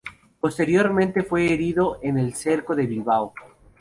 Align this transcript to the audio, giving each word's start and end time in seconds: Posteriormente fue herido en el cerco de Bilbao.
Posteriormente 0.39 1.21
fue 1.21 1.53
herido 1.53 1.99
en 2.01 2.17
el 2.17 2.33
cerco 2.33 2.75
de 2.75 2.87
Bilbao. 2.87 3.35